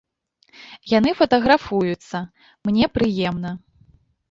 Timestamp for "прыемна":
2.99-3.55